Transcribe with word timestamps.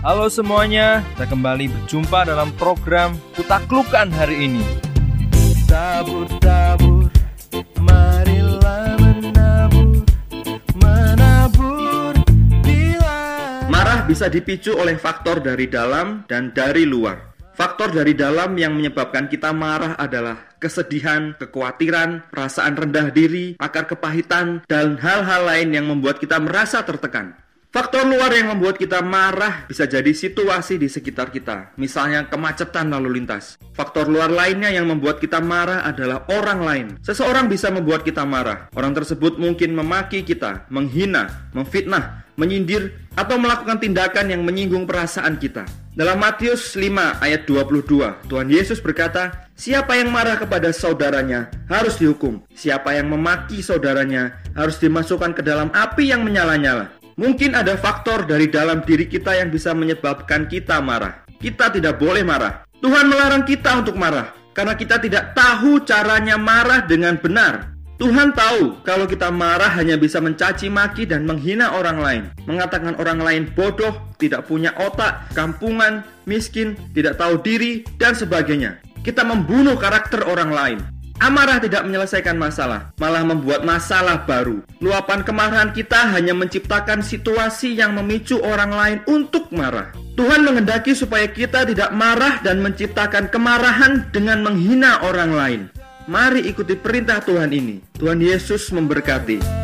Halo 0.00 0.32
semuanya, 0.32 1.04
kita 1.12 1.28
kembali 1.28 1.68
berjumpa 1.68 2.24
dalam 2.24 2.56
program 2.56 3.20
Kutaklukan 3.36 4.08
hari 4.08 4.48
ini. 4.48 4.64
Tabur-tabur, 5.68 7.12
marilah 7.84 8.96
menabur, 8.96 10.00
menabur 10.80 12.16
bila 12.64 13.16
Marah 13.68 14.08
bisa 14.08 14.32
dipicu 14.32 14.72
oleh 14.72 14.96
faktor 14.96 15.44
dari 15.44 15.68
dalam 15.68 16.24
dan 16.24 16.56
dari 16.56 16.88
luar. 16.88 17.36
Faktor 17.52 17.92
dari 17.92 18.16
dalam 18.16 18.56
yang 18.56 18.72
menyebabkan 18.72 19.28
kita 19.28 19.52
marah 19.52 20.00
adalah 20.00 20.56
kesedihan, 20.56 21.36
kekhawatiran, 21.36 22.32
perasaan 22.32 22.72
rendah 22.72 23.12
diri, 23.12 23.52
akar 23.60 23.84
kepahitan, 23.84 24.64
dan 24.64 24.96
hal-hal 24.96 25.44
lain 25.44 25.76
yang 25.76 25.84
membuat 25.84 26.24
kita 26.24 26.40
merasa 26.40 26.80
tertekan. 26.88 27.36
Faktor 27.70 28.02
luar 28.02 28.34
yang 28.34 28.50
membuat 28.50 28.82
kita 28.82 28.98
marah 28.98 29.62
bisa 29.70 29.86
jadi 29.86 30.10
situasi 30.10 30.74
di 30.74 30.90
sekitar 30.90 31.30
kita, 31.30 31.70
misalnya 31.78 32.26
kemacetan 32.26 32.90
lalu 32.90 33.22
lintas. 33.22 33.62
Faktor 33.78 34.10
luar 34.10 34.26
lainnya 34.26 34.74
yang 34.74 34.90
membuat 34.90 35.22
kita 35.22 35.38
marah 35.38 35.86
adalah 35.86 36.26
orang 36.34 36.60
lain. 36.66 36.86
Seseorang 36.98 37.46
bisa 37.46 37.70
membuat 37.70 38.02
kita 38.02 38.26
marah. 38.26 38.66
Orang 38.74 38.90
tersebut 38.90 39.38
mungkin 39.38 39.78
memaki 39.78 40.26
kita, 40.26 40.66
menghina, 40.66 41.46
memfitnah, 41.54 42.26
menyindir, 42.34 42.90
atau 43.14 43.38
melakukan 43.38 43.78
tindakan 43.78 44.34
yang 44.34 44.42
menyinggung 44.42 44.82
perasaan 44.82 45.38
kita. 45.38 45.62
Dalam 45.94 46.18
Matius 46.18 46.74
5 46.74 47.22
ayat 47.22 47.46
22, 47.46 48.26
Tuhan 48.26 48.50
Yesus 48.50 48.82
berkata, 48.82 49.46
Siapa 49.54 49.94
yang 49.94 50.10
marah 50.10 50.34
kepada 50.34 50.74
saudaranya 50.74 51.46
harus 51.70 52.02
dihukum. 52.02 52.42
Siapa 52.50 52.98
yang 52.98 53.14
memaki 53.14 53.62
saudaranya 53.62 54.42
harus 54.58 54.82
dimasukkan 54.82 55.38
ke 55.38 55.42
dalam 55.46 55.70
api 55.70 56.10
yang 56.10 56.26
menyala-nyala. 56.26 56.99
Mungkin 57.20 57.52
ada 57.52 57.76
faktor 57.76 58.24
dari 58.24 58.48
dalam 58.48 58.80
diri 58.80 59.04
kita 59.04 59.36
yang 59.36 59.52
bisa 59.52 59.76
menyebabkan 59.76 60.48
kita 60.48 60.80
marah. 60.80 61.20
Kita 61.36 61.68
tidak 61.68 62.00
boleh 62.00 62.24
marah. 62.24 62.64
Tuhan 62.80 63.12
melarang 63.12 63.44
kita 63.44 63.84
untuk 63.84 64.00
marah 64.00 64.32
karena 64.56 64.72
kita 64.72 64.96
tidak 64.96 65.36
tahu 65.36 65.84
caranya 65.84 66.40
marah 66.40 66.80
dengan 66.80 67.20
benar. 67.20 67.76
Tuhan 68.00 68.32
tahu 68.32 68.80
kalau 68.88 69.04
kita 69.04 69.28
marah 69.28 69.68
hanya 69.76 70.00
bisa 70.00 70.16
mencaci 70.16 70.72
maki 70.72 71.04
dan 71.04 71.28
menghina 71.28 71.76
orang 71.76 72.00
lain, 72.00 72.22
mengatakan 72.48 72.96
orang 72.96 73.20
lain 73.20 73.42
bodoh, 73.52 73.92
tidak 74.16 74.48
punya 74.48 74.72
otak, 74.80 75.28
kampungan, 75.36 76.00
miskin, 76.24 76.72
tidak 76.96 77.20
tahu 77.20 77.36
diri, 77.44 77.84
dan 78.00 78.16
sebagainya. 78.16 78.80
Kita 79.04 79.28
membunuh 79.28 79.76
karakter 79.76 80.24
orang 80.24 80.48
lain. 80.48 80.78
Amarah 81.20 81.60
tidak 81.60 81.84
menyelesaikan 81.84 82.32
masalah, 82.40 82.96
malah 82.96 83.20
membuat 83.20 83.60
masalah 83.60 84.24
baru. 84.24 84.64
Luapan 84.80 85.20
kemarahan 85.20 85.68
kita 85.76 86.08
hanya 86.16 86.32
menciptakan 86.32 87.04
situasi 87.04 87.76
yang 87.76 87.92
memicu 87.92 88.40
orang 88.40 88.72
lain 88.72 88.98
untuk 89.04 89.52
marah. 89.52 89.92
Tuhan 90.16 90.48
menghendaki 90.48 90.96
supaya 90.96 91.28
kita 91.28 91.68
tidak 91.68 91.92
marah 91.92 92.40
dan 92.40 92.64
menciptakan 92.64 93.28
kemarahan 93.28 94.08
dengan 94.08 94.40
menghina 94.40 95.04
orang 95.04 95.30
lain. 95.36 95.60
Mari 96.08 96.48
ikuti 96.48 96.72
perintah 96.72 97.20
Tuhan 97.20 97.52
ini. 97.52 97.84
Tuhan 98.00 98.24
Yesus 98.24 98.72
memberkati. 98.72 99.60